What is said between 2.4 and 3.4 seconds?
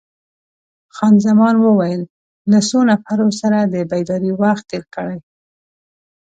له څو نفرو